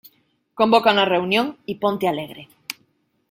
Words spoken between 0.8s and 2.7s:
una reunión y ponte alegre.